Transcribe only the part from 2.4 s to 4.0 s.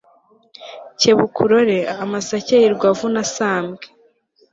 yirirwa avuna sambwe